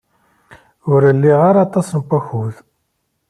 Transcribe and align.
Ur 0.91 1.01
liɣ 1.21 1.39
ara 1.49 1.59
aṭas 1.65 1.87
n 1.93 1.99
wakud. 2.07 2.55